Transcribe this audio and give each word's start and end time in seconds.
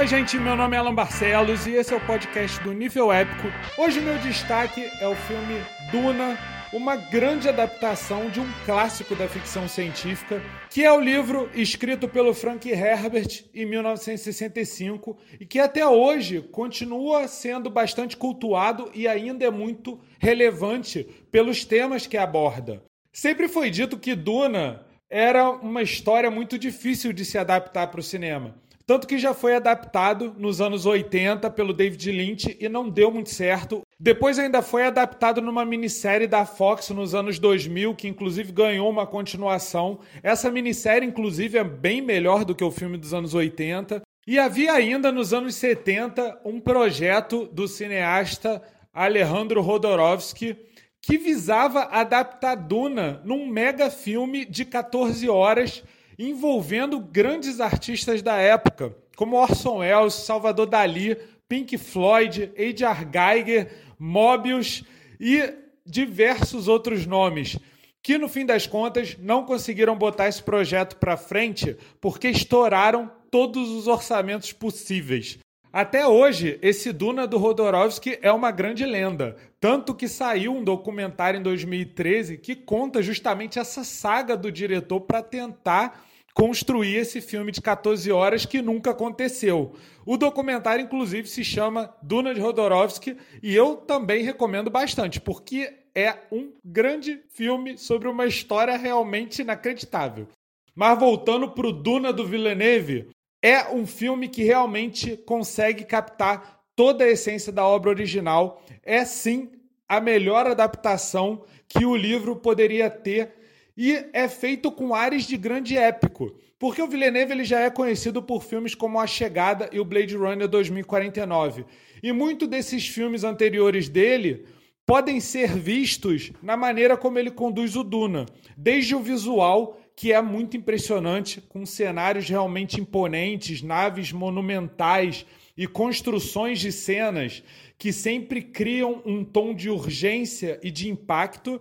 Oi, 0.00 0.06
gente, 0.06 0.38
meu 0.38 0.56
nome 0.56 0.74
é 0.74 0.78
Alan 0.78 0.94
Barcelos 0.94 1.66
e 1.66 1.72
esse 1.72 1.92
é 1.92 1.96
o 1.98 2.06
podcast 2.06 2.58
do 2.62 2.72
Nível 2.72 3.12
Épico. 3.12 3.48
Hoje, 3.76 4.00
meu 4.00 4.16
destaque 4.16 4.82
é 4.98 5.06
o 5.06 5.14
filme 5.14 5.62
Duna, 5.92 6.38
uma 6.72 6.96
grande 6.96 7.50
adaptação 7.50 8.30
de 8.30 8.40
um 8.40 8.50
clássico 8.64 9.14
da 9.14 9.28
ficção 9.28 9.68
científica, 9.68 10.42
que 10.70 10.82
é 10.82 10.90
o 10.90 10.98
livro 10.98 11.50
escrito 11.54 12.08
pelo 12.08 12.32
Frank 12.32 12.66
Herbert 12.66 13.44
em 13.54 13.66
1965 13.66 15.18
e 15.38 15.44
que 15.44 15.58
até 15.58 15.86
hoje 15.86 16.40
continua 16.50 17.28
sendo 17.28 17.68
bastante 17.68 18.16
cultuado 18.16 18.90
e 18.94 19.06
ainda 19.06 19.44
é 19.44 19.50
muito 19.50 20.00
relevante 20.18 21.06
pelos 21.30 21.66
temas 21.66 22.06
que 22.06 22.16
aborda. 22.16 22.82
Sempre 23.12 23.48
foi 23.48 23.68
dito 23.68 23.98
que 23.98 24.14
Duna 24.14 24.80
era 25.10 25.50
uma 25.50 25.82
história 25.82 26.30
muito 26.30 26.58
difícil 26.58 27.12
de 27.12 27.22
se 27.22 27.36
adaptar 27.36 27.88
para 27.88 28.00
o 28.00 28.02
cinema. 28.02 28.54
Tanto 28.90 29.06
que 29.06 29.18
já 29.18 29.32
foi 29.32 29.54
adaptado 29.54 30.34
nos 30.36 30.60
anos 30.60 30.84
80 30.84 31.48
pelo 31.50 31.72
David 31.72 32.10
Lynch 32.10 32.56
e 32.58 32.68
não 32.68 32.90
deu 32.90 33.08
muito 33.08 33.30
certo. 33.30 33.82
Depois 34.00 34.36
ainda 34.36 34.62
foi 34.62 34.82
adaptado 34.82 35.40
numa 35.40 35.64
minissérie 35.64 36.26
da 36.26 36.44
Fox 36.44 36.90
nos 36.90 37.14
anos 37.14 37.38
2000, 37.38 37.94
que 37.94 38.08
inclusive 38.08 38.50
ganhou 38.50 38.90
uma 38.90 39.06
continuação. 39.06 40.00
Essa 40.24 40.50
minissérie, 40.50 41.06
inclusive, 41.08 41.56
é 41.56 41.62
bem 41.62 42.02
melhor 42.02 42.44
do 42.44 42.52
que 42.52 42.64
o 42.64 42.70
filme 42.72 42.98
dos 42.98 43.14
anos 43.14 43.32
80. 43.32 44.02
E 44.26 44.40
havia 44.40 44.72
ainda 44.72 45.12
nos 45.12 45.32
anos 45.32 45.54
70 45.54 46.40
um 46.44 46.58
projeto 46.58 47.48
do 47.52 47.68
cineasta 47.68 48.60
Alejandro 48.92 49.62
Rodorovsky 49.62 50.56
que 51.00 51.16
visava 51.16 51.82
adaptar 51.92 52.56
Duna 52.56 53.22
num 53.24 53.46
mega 53.46 53.88
filme 53.88 54.44
de 54.44 54.64
14 54.64 55.28
horas 55.28 55.84
envolvendo 56.28 57.00
grandes 57.00 57.60
artistas 57.60 58.20
da 58.20 58.36
época, 58.36 58.94
como 59.16 59.36
Orson 59.36 59.78
Welles, 59.78 60.12
Salvador 60.12 60.66
Dali, 60.66 61.16
Pink 61.48 61.78
Floyd, 61.78 62.52
Edgar 62.54 63.08
Geiger, 63.10 63.72
Mobius 63.98 64.84
e 65.18 65.50
diversos 65.84 66.68
outros 66.68 67.06
nomes, 67.06 67.58
que 68.02 68.18
no 68.18 68.28
fim 68.28 68.44
das 68.44 68.66
contas 68.66 69.16
não 69.18 69.44
conseguiram 69.44 69.96
botar 69.96 70.28
esse 70.28 70.42
projeto 70.42 70.96
para 70.96 71.16
frente 71.16 71.76
porque 72.00 72.28
estouraram 72.28 73.10
todos 73.30 73.70
os 73.70 73.86
orçamentos 73.86 74.52
possíveis. 74.52 75.38
Até 75.72 76.06
hoje, 76.06 76.58
esse 76.60 76.92
Duna 76.92 77.26
do 77.26 77.38
Rodorovsky 77.38 78.18
é 78.20 78.32
uma 78.32 78.50
grande 78.50 78.84
lenda. 78.84 79.36
Tanto 79.60 79.94
que 79.94 80.08
saiu 80.08 80.52
um 80.52 80.64
documentário 80.64 81.38
em 81.38 81.42
2013 81.42 82.38
que 82.38 82.56
conta 82.56 83.00
justamente 83.00 83.58
essa 83.58 83.84
saga 83.84 84.36
do 84.36 84.50
diretor 84.50 85.00
para 85.00 85.22
tentar 85.22 86.09
construir 86.34 86.96
esse 86.96 87.20
filme 87.20 87.52
de 87.52 87.60
14 87.60 88.10
horas 88.10 88.46
que 88.46 88.62
nunca 88.62 88.90
aconteceu. 88.90 89.74
O 90.06 90.16
documentário, 90.16 90.84
inclusive, 90.84 91.28
se 91.28 91.44
chama 91.44 91.94
Duna 92.02 92.34
de 92.34 92.40
Rodorovsky 92.40 93.16
e 93.42 93.54
eu 93.54 93.76
também 93.76 94.22
recomendo 94.22 94.70
bastante, 94.70 95.20
porque 95.20 95.72
é 95.94 96.16
um 96.30 96.52
grande 96.64 97.20
filme 97.30 97.76
sobre 97.76 98.08
uma 98.08 98.26
história 98.26 98.76
realmente 98.76 99.42
inacreditável. 99.42 100.28
Mas 100.74 100.98
voltando 100.98 101.50
para 101.50 101.66
o 101.66 101.72
Duna 101.72 102.12
do 102.12 102.26
Villeneuve, 102.26 103.08
é 103.42 103.68
um 103.70 103.86
filme 103.86 104.28
que 104.28 104.44
realmente 104.44 105.16
consegue 105.16 105.84
captar 105.84 106.60
toda 106.76 107.04
a 107.04 107.08
essência 107.10 107.52
da 107.52 107.66
obra 107.66 107.90
original. 107.90 108.62
É 108.82 109.04
sim 109.04 109.50
a 109.88 110.00
melhor 110.00 110.46
adaptação 110.46 111.44
que 111.68 111.84
o 111.84 111.96
livro 111.96 112.36
poderia 112.36 112.88
ter 112.88 113.34
e 113.82 114.10
é 114.12 114.28
feito 114.28 114.70
com 114.70 114.94
ares 114.94 115.24
de 115.24 115.38
grande 115.38 115.74
épico. 115.74 116.36
Porque 116.58 116.82
o 116.82 116.86
Villeneuve 116.86 117.32
ele 117.32 117.44
já 117.44 117.60
é 117.60 117.70
conhecido 117.70 118.22
por 118.22 118.42
filmes 118.42 118.74
como 118.74 119.00
A 119.00 119.06
Chegada 119.06 119.70
e 119.72 119.80
o 119.80 119.86
Blade 119.86 120.14
Runner 120.14 120.46
2049. 120.46 121.64
E 122.02 122.12
muito 122.12 122.46
desses 122.46 122.86
filmes 122.86 123.24
anteriores 123.24 123.88
dele 123.88 124.44
podem 124.84 125.18
ser 125.18 125.56
vistos 125.56 126.30
na 126.42 126.58
maneira 126.58 126.94
como 126.94 127.18
ele 127.18 127.30
conduz 127.30 127.74
o 127.74 127.82
Duna, 127.82 128.26
desde 128.54 128.94
o 128.94 129.00
visual, 129.00 129.80
que 129.96 130.12
é 130.12 130.20
muito 130.20 130.58
impressionante, 130.58 131.40
com 131.40 131.64
cenários 131.64 132.28
realmente 132.28 132.78
imponentes, 132.78 133.62
naves 133.62 134.12
monumentais 134.12 135.24
e 135.56 135.66
construções 135.66 136.60
de 136.60 136.70
cenas 136.70 137.42
que 137.78 137.94
sempre 137.94 138.42
criam 138.42 139.00
um 139.06 139.24
tom 139.24 139.54
de 139.54 139.70
urgência 139.70 140.60
e 140.62 140.70
de 140.70 140.90
impacto 140.90 141.58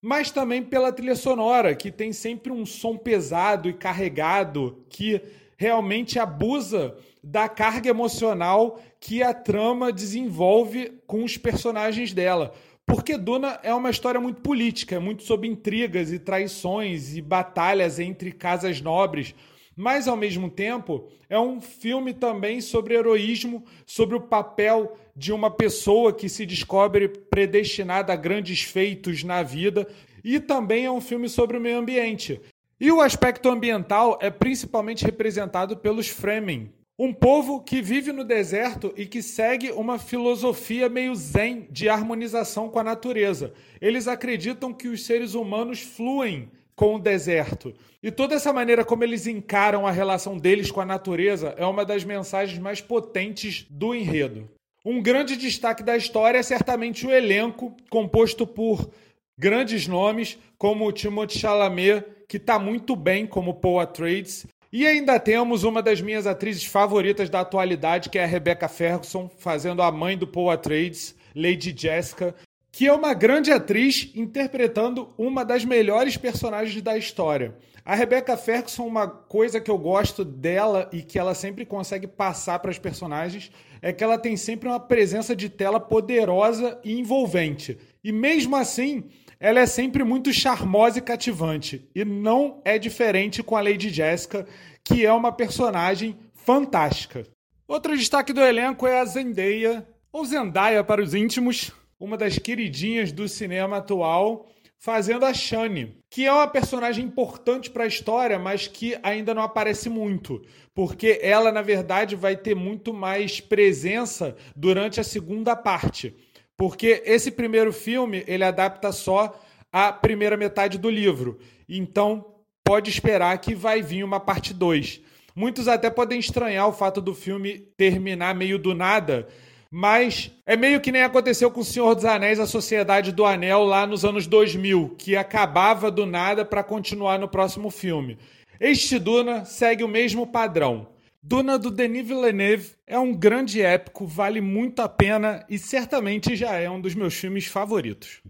mas 0.00 0.30
também 0.30 0.62
pela 0.62 0.92
trilha 0.92 1.16
sonora, 1.16 1.74
que 1.74 1.90
tem 1.90 2.12
sempre 2.12 2.52
um 2.52 2.64
som 2.64 2.96
pesado 2.96 3.68
e 3.68 3.72
carregado 3.72 4.84
que 4.88 5.20
realmente 5.56 6.18
abusa 6.18 6.96
da 7.22 7.48
carga 7.48 7.90
emocional 7.90 8.80
que 9.00 9.22
a 9.22 9.34
trama 9.34 9.92
desenvolve 9.92 11.00
com 11.06 11.24
os 11.24 11.36
personagens 11.36 12.12
dela. 12.12 12.54
Porque 12.86 13.18
Duna 13.18 13.58
é 13.62 13.74
uma 13.74 13.90
história 13.90 14.20
muito 14.20 14.40
política, 14.40 14.96
é 14.96 14.98
muito 14.98 15.22
sobre 15.22 15.48
intrigas 15.48 16.12
e 16.12 16.18
traições 16.18 17.16
e 17.16 17.20
batalhas 17.20 17.98
entre 17.98 18.32
casas 18.32 18.80
nobres 18.80 19.34
mas 19.78 20.08
ao 20.08 20.16
mesmo 20.16 20.50
tempo 20.50 21.08
é 21.30 21.38
um 21.38 21.60
filme 21.60 22.12
também 22.12 22.60
sobre 22.60 22.94
heroísmo, 22.94 23.64
sobre 23.86 24.16
o 24.16 24.20
papel 24.20 24.98
de 25.14 25.32
uma 25.32 25.52
pessoa 25.52 26.12
que 26.12 26.28
se 26.28 26.44
descobre 26.44 27.06
predestinada 27.06 28.12
a 28.12 28.16
grandes 28.16 28.62
feitos 28.62 29.22
na 29.22 29.44
vida, 29.44 29.86
e 30.24 30.40
também 30.40 30.84
é 30.84 30.90
um 30.90 31.00
filme 31.00 31.28
sobre 31.28 31.56
o 31.56 31.60
meio 31.60 31.78
ambiente. 31.78 32.40
E 32.80 32.90
o 32.90 33.00
aspecto 33.00 33.48
ambiental 33.48 34.18
é 34.20 34.30
principalmente 34.30 35.04
representado 35.04 35.76
pelos 35.76 36.08
Fremen, 36.08 36.72
um 36.98 37.12
povo 37.12 37.60
que 37.60 37.80
vive 37.80 38.10
no 38.10 38.24
deserto 38.24 38.92
e 38.96 39.06
que 39.06 39.22
segue 39.22 39.70
uma 39.70 39.96
filosofia 39.96 40.88
meio 40.88 41.14
zen 41.14 41.68
de 41.70 41.88
harmonização 41.88 42.68
com 42.68 42.80
a 42.80 42.84
natureza. 42.84 43.52
Eles 43.80 44.08
acreditam 44.08 44.72
que 44.72 44.88
os 44.88 45.06
seres 45.06 45.34
humanos 45.34 45.80
fluem 45.80 46.50
com 46.78 46.94
o 46.94 46.98
deserto. 47.00 47.74
E 48.00 48.08
toda 48.08 48.36
essa 48.36 48.52
maneira 48.52 48.84
como 48.84 49.02
eles 49.02 49.26
encaram 49.26 49.84
a 49.84 49.90
relação 49.90 50.38
deles 50.38 50.70
com 50.70 50.80
a 50.80 50.86
natureza 50.86 51.52
é 51.58 51.66
uma 51.66 51.84
das 51.84 52.04
mensagens 52.04 52.56
mais 52.56 52.80
potentes 52.80 53.66
do 53.68 53.92
enredo. 53.92 54.48
Um 54.84 55.02
grande 55.02 55.36
destaque 55.36 55.82
da 55.82 55.96
história 55.96 56.38
é 56.38 56.42
certamente 56.42 57.04
o 57.04 57.10
elenco, 57.10 57.76
composto 57.90 58.46
por 58.46 58.88
grandes 59.36 59.88
nomes 59.88 60.38
como 60.56 60.86
o 60.86 60.92
Timothée 60.92 61.40
Chalamet, 61.40 62.04
que 62.28 62.36
está 62.36 62.60
muito 62.60 62.94
bem 62.94 63.26
como 63.26 63.54
Paul 63.54 63.80
Atreides, 63.80 64.46
e 64.72 64.86
ainda 64.86 65.18
temos 65.18 65.64
uma 65.64 65.82
das 65.82 66.00
minhas 66.00 66.28
atrizes 66.28 66.64
favoritas 66.64 67.28
da 67.28 67.40
atualidade, 67.40 68.08
que 68.08 68.18
é 68.18 68.22
a 68.22 68.26
Rebecca 68.26 68.68
Ferguson, 68.68 69.28
fazendo 69.38 69.82
a 69.82 69.90
mãe 69.90 70.16
do 70.16 70.28
Paul 70.28 70.50
Atreides, 70.50 71.16
Lady 71.34 71.74
Jessica, 71.76 72.36
que 72.78 72.86
é 72.86 72.92
uma 72.92 73.12
grande 73.12 73.50
atriz 73.50 74.12
interpretando 74.14 75.12
uma 75.18 75.44
das 75.44 75.64
melhores 75.64 76.16
personagens 76.16 76.80
da 76.80 76.96
história. 76.96 77.56
A 77.84 77.96
Rebecca 77.96 78.36
Ferguson, 78.36 78.86
uma 78.86 79.08
coisa 79.08 79.60
que 79.60 79.68
eu 79.68 79.76
gosto 79.76 80.24
dela 80.24 80.88
e 80.92 81.02
que 81.02 81.18
ela 81.18 81.34
sempre 81.34 81.66
consegue 81.66 82.06
passar 82.06 82.60
para 82.60 82.70
as 82.70 82.78
personagens 82.78 83.50
é 83.82 83.92
que 83.92 84.04
ela 84.04 84.16
tem 84.16 84.36
sempre 84.36 84.68
uma 84.68 84.78
presença 84.78 85.34
de 85.34 85.48
tela 85.48 85.80
poderosa 85.80 86.78
e 86.84 86.96
envolvente. 86.96 87.76
E 88.04 88.12
mesmo 88.12 88.54
assim, 88.54 89.06
ela 89.40 89.58
é 89.58 89.66
sempre 89.66 90.04
muito 90.04 90.32
charmosa 90.32 91.00
e 91.00 91.02
cativante. 91.02 91.90
E 91.92 92.04
não 92.04 92.62
é 92.64 92.78
diferente 92.78 93.42
com 93.42 93.56
a 93.56 93.60
Lady 93.60 93.88
Jessica, 93.88 94.46
que 94.84 95.04
é 95.04 95.12
uma 95.12 95.32
personagem 95.32 96.16
fantástica. 96.32 97.26
Outro 97.66 97.98
destaque 97.98 98.32
do 98.32 98.40
elenco 98.40 98.86
é 98.86 99.00
a 99.00 99.04
Zendaya, 99.04 99.84
ou 100.12 100.24
Zendaya 100.24 100.84
para 100.84 101.02
os 101.02 101.12
íntimos, 101.12 101.72
uma 101.98 102.16
das 102.16 102.38
queridinhas 102.38 103.12
do 103.12 103.28
cinema 103.28 103.78
atual, 103.78 104.48
fazendo 104.78 105.24
a 105.24 105.34
Shani, 105.34 105.96
que 106.08 106.24
é 106.24 106.32
uma 106.32 106.46
personagem 106.46 107.04
importante 107.04 107.70
para 107.70 107.84
a 107.84 107.88
história, 107.88 108.38
mas 108.38 108.66
que 108.66 108.96
ainda 109.02 109.34
não 109.34 109.42
aparece 109.42 109.88
muito, 109.88 110.40
porque 110.74 111.18
ela, 111.22 111.50
na 111.50 111.62
verdade, 111.62 112.14
vai 112.14 112.36
ter 112.36 112.54
muito 112.54 112.94
mais 112.94 113.40
presença 113.40 114.36
durante 114.54 115.00
a 115.00 115.04
segunda 115.04 115.56
parte. 115.56 116.14
Porque 116.56 117.02
esse 117.04 117.30
primeiro 117.30 117.72
filme, 117.72 118.24
ele 118.26 118.44
adapta 118.44 118.90
só 118.92 119.40
a 119.72 119.92
primeira 119.92 120.36
metade 120.36 120.78
do 120.78 120.90
livro. 120.90 121.38
Então, 121.68 122.34
pode 122.64 122.90
esperar 122.90 123.38
que 123.38 123.54
vai 123.54 123.82
vir 123.82 124.04
uma 124.04 124.20
parte 124.20 124.52
2. 124.54 125.00
Muitos 125.34 125.68
até 125.68 125.88
podem 125.88 126.18
estranhar 126.18 126.68
o 126.68 126.72
fato 126.72 127.00
do 127.00 127.14
filme 127.14 127.60
terminar 127.76 128.34
meio 128.34 128.58
do 128.58 128.74
nada, 128.74 129.28
mas 129.70 130.30
é 130.46 130.56
meio 130.56 130.80
que 130.80 130.90
nem 130.90 131.02
aconteceu 131.02 131.50
com 131.50 131.60
o 131.60 131.64
Senhor 131.64 131.94
dos 131.94 132.04
Anéis, 132.04 132.40
a 132.40 132.46
Sociedade 132.46 133.12
do 133.12 133.24
Anel, 133.24 133.64
lá 133.64 133.86
nos 133.86 134.04
anos 134.04 134.26
2000, 134.26 134.94
que 134.98 135.16
acabava 135.16 135.90
do 135.90 136.06
nada 136.06 136.44
para 136.44 136.64
continuar 136.64 137.18
no 137.18 137.28
próximo 137.28 137.70
filme. 137.70 138.18
Este 138.60 138.98
Duna 138.98 139.44
segue 139.44 139.84
o 139.84 139.88
mesmo 139.88 140.26
padrão. 140.26 140.88
Duna 141.22 141.58
do 141.58 141.70
Denis 141.70 142.06
Villeneuve 142.06 142.70
é 142.86 142.98
um 142.98 143.12
grande 143.12 143.60
épico, 143.60 144.06
vale 144.06 144.40
muito 144.40 144.80
a 144.80 144.88
pena 144.88 145.44
e 145.48 145.58
certamente 145.58 146.34
já 146.34 146.54
é 146.54 146.70
um 146.70 146.80
dos 146.80 146.94
meus 146.94 147.14
filmes 147.14 147.46
favoritos. 147.46 148.22